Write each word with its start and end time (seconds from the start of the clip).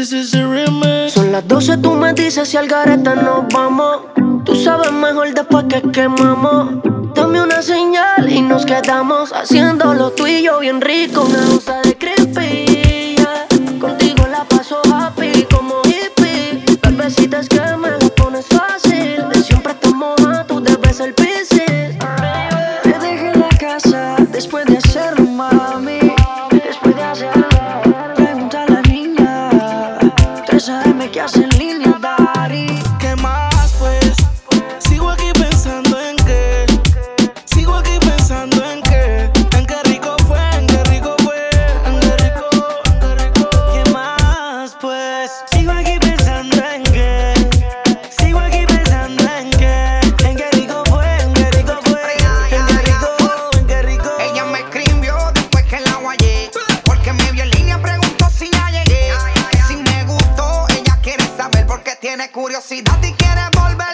Son 0.00 1.32
las 1.32 1.48
12, 1.48 1.78
tú 1.78 1.94
me 1.94 2.12
dices 2.12 2.48
si 2.48 2.56
al 2.56 2.68
gareta 2.68 3.16
nos 3.16 3.48
vamos. 3.52 4.02
Tú 4.44 4.54
sabes 4.54 4.92
mejor 4.92 5.34
después 5.34 5.64
que 5.68 5.82
quemamos. 5.90 6.84
Dame 7.16 7.42
una 7.42 7.60
señal 7.62 8.30
y 8.30 8.40
nos 8.40 8.64
quedamos 8.64 9.32
haciéndolo 9.32 10.10
tú 10.10 10.28
y 10.28 10.44
yo 10.44 10.60
bien 10.60 10.80
rico. 10.80 11.22
Una 11.22 11.40
onza 11.50 11.80
de 11.82 11.98
creepy. 11.98 13.16
Contigo 13.80 14.24
la 14.30 14.44
paso 14.44 14.80
happy 14.84 15.44
como 15.52 15.82
hippie. 15.84 16.62
Bebecitas 16.80 17.48
que 17.48 17.67
Porque 57.08 57.22
me 57.22 57.32
vio 57.32 57.42
en 57.42 57.50
línea, 57.52 57.80
preguntó 57.80 58.28
si 58.28 58.50
ya 58.50 58.68
llegué. 58.70 59.12
Que 59.50 59.62
si 59.66 59.76
me 59.76 60.04
gustó, 60.04 60.66
ella 60.68 60.98
quiere 61.02 61.24
saber 61.38 61.66
porque 61.66 61.96
tiene 61.96 62.30
curiosidad 62.30 63.02
y 63.02 63.12
quiere 63.14 63.40
volverlo 63.54 63.87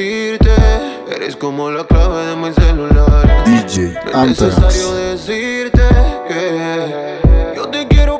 eres 0.00 1.36
como 1.36 1.70
la 1.70 1.84
clave 1.84 2.26
de 2.26 2.36
mi 2.36 2.52
celular. 2.54 3.44
DJ 3.44 3.94
No 4.12 4.22
es 4.24 4.40
necesario 4.40 4.92
decirte 4.94 5.82
que 6.26 7.18
yo 7.54 7.68
te 7.68 7.86
quiero 7.86 8.19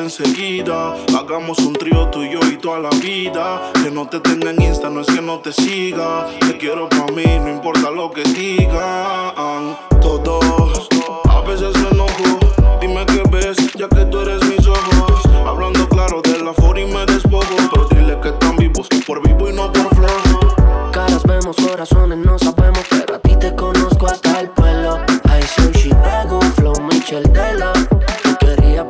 enseguida. 0.00 0.94
Hagamos 1.18 1.58
un 1.58 1.72
trío 1.72 2.08
tú 2.08 2.22
y 2.22 2.32
yo 2.32 2.40
y 2.50 2.56
toda 2.56 2.78
la 2.78 2.90
vida. 2.90 3.72
Que 3.82 3.90
no 3.90 4.06
te 4.08 4.20
tenga 4.20 4.50
en 4.50 4.62
Insta, 4.62 4.90
no 4.90 5.00
es 5.00 5.06
que 5.06 5.20
no 5.20 5.40
te 5.40 5.52
siga. 5.52 6.26
Te 6.40 6.56
quiero 6.58 6.88
para 6.88 7.06
mí, 7.12 7.24
no 7.40 7.50
importa 7.50 7.90
lo 7.90 8.10
que 8.10 8.22
digan. 8.22 9.76
Todos, 10.00 10.88
a 11.28 11.40
veces 11.42 11.76
me 11.82 11.88
enojo. 11.90 12.38
Dime 12.80 13.06
qué 13.06 13.22
ves, 13.30 13.56
ya 13.74 13.88
que 13.88 14.04
tú 14.06 14.20
eres 14.20 14.44
mis 14.44 14.66
ojos. 14.66 15.22
Hablando 15.46 15.88
claro 15.88 16.20
de 16.22 16.42
la 16.42 16.52
for 16.52 16.78
y 16.78 16.86
me 16.86 17.06
despojo. 17.06 17.56
Pero 17.70 17.88
dile 17.90 18.18
que 18.20 18.28
están 18.28 18.56
vivos, 18.56 18.88
por 19.06 19.26
vivo 19.26 19.48
y 19.48 19.52
no 19.52 19.72
por 19.72 19.94
flojo. 19.94 20.90
Caras 20.92 21.22
vemos, 21.24 21.56
corazones 21.56 22.18
no 22.18 22.38
sabemos, 22.38 22.84
pero 22.90 23.16
a 23.16 23.18
ti 23.18 23.36
te 23.36 23.54
conozco 23.54 24.06
hasta 24.06 24.40
el 24.40 24.50
pueblo. 24.50 24.98
Hay 25.28 25.42
sushi, 25.42 25.90
pego, 25.90 26.40
flow, 26.56 26.74
Michel 26.82 27.24
querías 27.32 27.83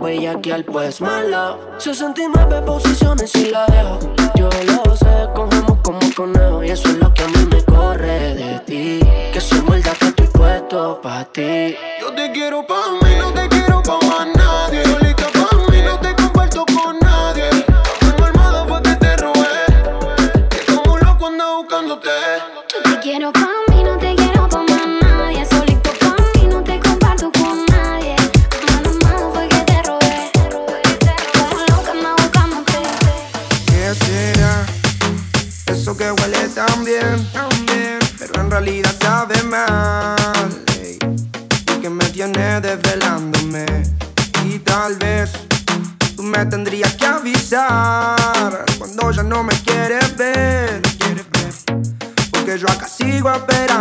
bellaquear, 0.05 0.65
pues 0.65 1.01
mala. 1.01 1.57
69 1.79 2.63
posiciones 2.63 3.35
y 3.35 3.51
la 3.51 3.67
dejo. 3.67 3.99
Yo 4.37 4.49
lo 4.67 4.97
sé, 4.97 5.29
cogemos 5.35 5.79
como 5.83 6.01
conejo. 6.15 6.63
Y 6.63 6.71
eso 6.71 6.89
es 6.89 6.99
lo 6.99 7.13
que 7.13 7.23
a 7.23 7.29
mí 7.29 7.47
me 7.51 7.63
corre 7.65 8.35
de 8.35 8.59
ti. 8.61 9.01
Que 9.33 9.41
soy 9.41 9.61
muerda 9.63 9.93
que 9.99 10.09
estoy 10.09 10.27
puesto 10.29 11.01
pa' 11.03 11.25
ti. 11.25 11.75
Yo 12.01 12.13
te 12.15 12.31
quiero 12.33 12.67
pa' 12.67 13.04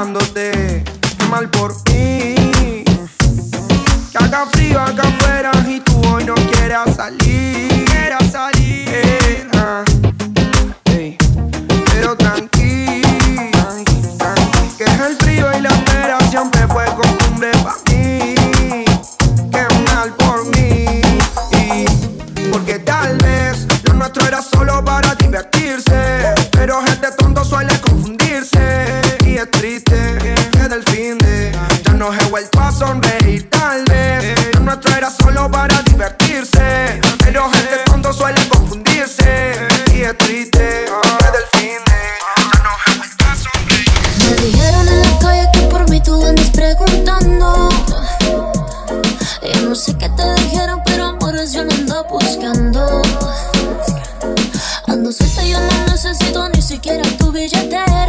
esperándote. 0.04 0.84
Qué 1.18 1.26
mal 1.30 1.50
por 1.50 1.73
vuelto 32.44 32.60
a 32.60 32.72
sonreír. 32.72 33.50
Tal 33.50 33.84
vez 33.86 34.36
lo 34.54 34.60
nuestro 34.62 34.96
era 34.96 35.10
solo 35.10 35.50
para 35.50 35.82
divertirse. 35.84 37.00
Pero 37.24 37.50
gente 37.50 37.78
tonto 37.86 38.12
suele 38.12 38.40
confundirse. 38.50 39.54
Y 39.94 40.02
es 40.02 40.18
triste 40.18 40.60
del 40.60 41.48
fin 41.54 41.80
de 41.86 42.02
no 42.64 42.72
he 42.86 43.32
a 43.32 43.36
sonreír. 43.36 43.90
Me 44.30 44.36
dijeron 44.46 44.88
en 44.88 45.02
la 45.02 45.20
calle 45.20 45.50
que 45.54 45.62
por 45.68 45.90
mí 45.90 46.02
tú 46.02 46.26
andas 46.26 46.50
preguntando. 46.50 47.70
Yo 49.42 49.62
no 49.70 49.76
sé 49.76 49.98
qué 49.98 50.10
te 50.10 50.34
dijeron, 50.44 50.82
pero 50.86 51.06
amores 51.06 51.54
yo 51.54 51.64
no 51.64 51.74
ando 51.74 52.04
buscando. 52.06 53.02
Ando 54.88 55.12
suelta, 55.12 55.44
yo 55.44 55.60
no 55.60 55.92
necesito 55.92 56.50
ni 56.50 56.62
siquiera 56.62 57.04
tu 57.18 57.32
billetera. 57.32 58.03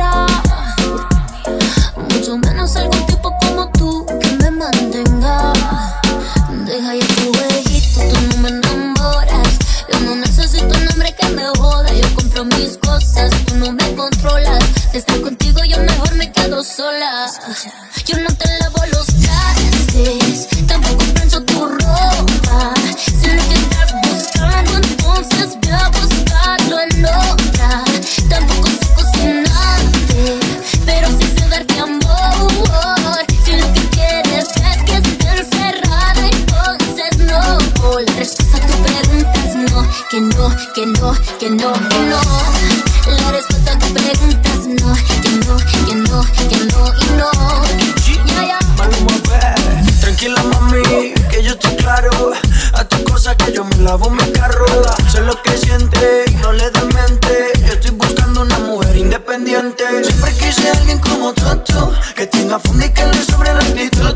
lo 55.25 55.43
que 55.43 55.56
siente, 55.56 56.25
no 56.41 56.53
le 56.53 56.71
demente. 56.71 57.53
Yo 57.67 57.73
estoy 57.73 57.91
buscando 57.93 58.43
una 58.43 58.59
mujer 58.59 58.97
independiente. 58.97 59.85
Siempre 60.05 60.32
quise 60.32 60.71
alguien 60.71 60.99
como 60.99 61.32
Toto, 61.32 61.93
que 62.15 62.26
tenga 62.26 62.59
funda 62.59 62.87
y 62.87 62.93
que 62.93 63.06
le 63.06 63.25
sobre 63.25 63.53
la 63.53 63.61
actitud. 63.61 64.15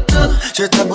Si 0.52 0.62
estás 0.62 0.86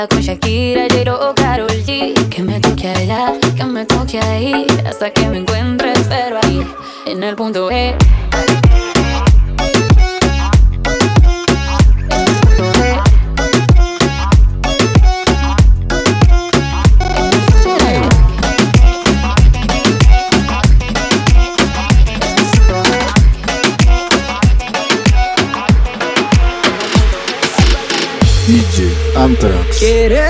anda 0.00 0.08
con 0.08 0.22
Shakira, 0.22 0.86
Jairo 0.88 1.30
o 1.30 1.34
Karol 1.34 1.68
G. 1.68 2.14
Que 2.28 2.42
me 2.42 2.58
toque 2.60 2.88
allá, 2.88 3.32
que 3.56 3.64
me 3.64 3.84
toque 3.84 4.18
ahí, 4.18 4.66
hasta 4.86 5.10
que 5.10 5.26
me 5.26 5.38
encuentre, 5.38 5.92
pero 6.08 6.38
ahí, 6.42 6.66
en 7.06 7.22
el 7.22 7.36
punto 7.36 7.70
E. 7.70 7.94
quieres. 29.80 30.29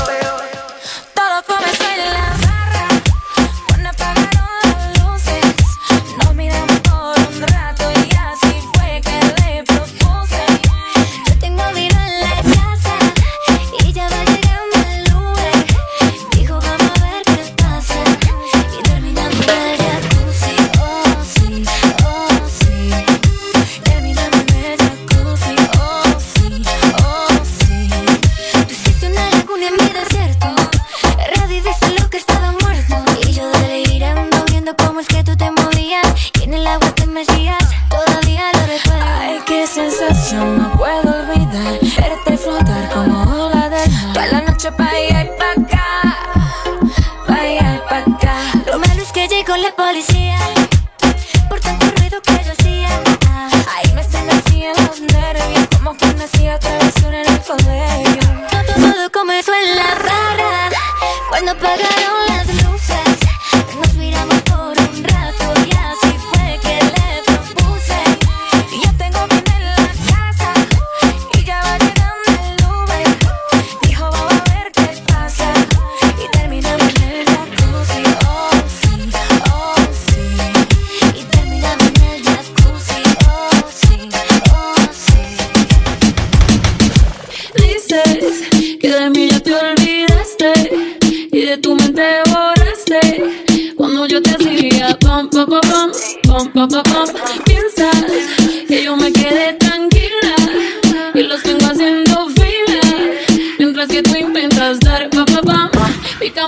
sale 49.61 49.67
el 49.67 49.73
policía. 49.73 50.60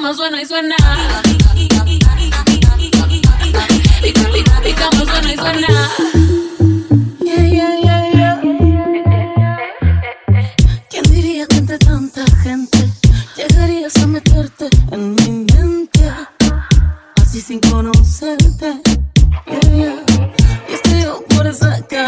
cama 0.03 0.15
suena 0.15 0.41
y 0.41 0.45
suena. 0.45 0.75
Mi 4.63 4.73
cama 4.73 5.05
suena 5.05 5.33
y 5.33 5.37
suena. 5.37 5.67
Yeah, 7.23 7.45
yeah, 7.47 7.79
yeah, 7.81 8.11
yeah. 8.11 8.41
¿Quién 10.89 11.03
diría 11.03 11.45
que 11.47 11.55
entre 11.55 11.77
tanta 11.77 12.25
gente 12.43 12.89
llegarías 13.37 13.95
a 13.97 14.07
meterte 14.07 14.67
en 14.91 15.15
mi 15.15 15.45
mente? 15.53 16.11
Así 17.21 17.39
sin 17.39 17.61
conocerte. 17.61 18.81
Yeah, 19.47 19.61
yeah. 19.71 20.03
Y 20.67 20.73
estoy 20.73 21.01
yo 21.03 21.23
por 21.29 21.47
esa 21.47 21.81
cara. 21.87 22.02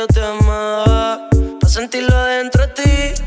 yo 0.00 0.06
te 0.06 0.24
amaba. 0.24 1.28
Pa' 1.60 1.68
sentirlo 1.68 2.16
adentro 2.16 2.66
de 2.66 2.72
ti. 2.72 3.22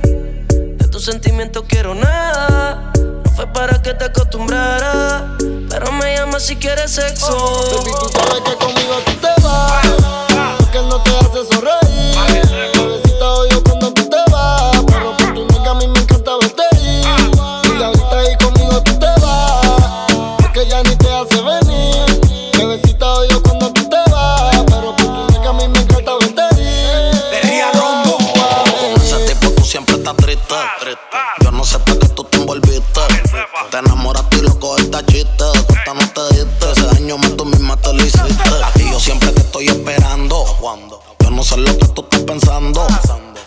De 0.80 0.88
tus 0.88 1.06
sentimientos 1.06 1.65
quiero 1.68 1.94
nada. 1.94 2.92
No 2.96 3.32
fue 3.36 3.46
para 3.48 3.80
que 3.82 3.94
te 3.94 4.06
acostumbrara. 4.06 5.38
Pero 5.70 5.92
me 5.92 6.15
llama 6.15 6.39
si 6.39 6.56
quieres 6.56 6.92
sexo. 6.92 7.36
Baby, 7.75 7.92
tú 8.00 8.10
sabes 8.10 8.42
que 8.42 8.56
conmigo 8.56 8.96
tú 9.06 9.13
te 9.13 9.42
vas. 9.44 10.68
Que 10.72 10.80
no 10.80 11.00
te 11.03 11.12
hace 11.12 11.53
sonreír. 11.53 13.02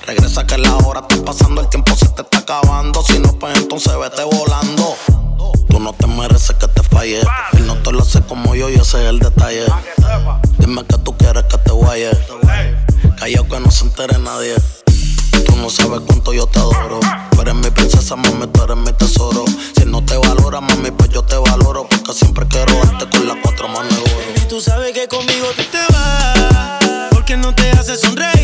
Regresa 0.06 0.46
que 0.46 0.58
la 0.58 0.76
hora 0.76 1.00
está 1.00 1.25
pasando, 1.25 1.62
el 1.62 1.68
tiempo 1.68 1.96
se 1.96 2.06
te 2.08 2.20
está 2.20 2.38
acabando. 2.38 3.02
Si 3.02 3.18
no, 3.18 3.32
pues 3.38 3.56
entonces 3.56 3.92
vete 3.99 4.23
volando. 4.25 4.94
Tú 5.70 5.80
no 5.80 5.94
te 5.94 6.06
mereces 6.06 6.54
que 6.56 6.68
te 6.68 6.82
falle. 6.82 7.20
Él 7.54 7.66
no 7.66 7.76
te 7.76 7.92
lo 7.92 8.02
hace 8.02 8.20
como 8.23 8.54
yo 8.54 8.68
y 8.68 8.75
ese 8.75 9.02
es 9.02 9.08
el 9.08 9.18
detalle. 9.18 9.64
Dime 10.58 10.85
que 10.85 10.99
tú 10.99 11.16
quieres 11.16 11.44
que 11.44 11.56
te 11.56 11.73
guaye. 11.73 12.11
Callao 13.18 13.49
que 13.49 13.58
no 13.58 13.70
se 13.70 13.85
entere 13.85 14.18
nadie. 14.18 14.54
Tú 15.46 15.56
no 15.56 15.70
sabes 15.70 16.02
cuánto 16.06 16.35
yo 16.35 16.46
te 16.46 16.58
adoro. 16.58 17.00
Tú 17.30 17.40
eres 17.40 17.54
mi 17.54 17.70
princesa, 17.70 18.16
mami, 18.16 18.46
tú 18.49 18.62
eres 18.64 18.76
mi 18.76 18.92
tesoro. 18.92 19.46
Si 19.78 19.87
no 19.87 20.04
te 20.04 20.18
valora, 20.18 20.61
mami, 20.61 20.90
pues 20.90 21.08
yo 21.08 21.23
te 21.23 21.37
valoro. 21.37 21.88
Porque 21.88 22.12
siempre 22.12 22.46
quiero 22.49 22.75
darte 22.85 23.08
con 23.08 23.26
las 23.26 23.38
cuatro 23.42 23.66
manos 23.68 23.94
de 23.94 24.02
oro. 24.02 24.49
Tú 24.49 24.61
sabes 24.61 24.92
que 24.92 25.08
conmigo 25.08 25.46
tú 25.56 25.62
te 25.73 25.94
vas. 25.94 27.08
Porque 27.12 27.38
no 27.38 27.54
te 27.54 27.70
hace 27.70 27.96
sonreír. 27.96 28.35